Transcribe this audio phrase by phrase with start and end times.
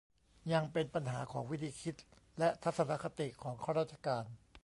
[0.53, 1.95] ยังเป็นปัญหาของวิธีคิด
[2.39, 4.25] และทัศนคติ ของข้าราชการ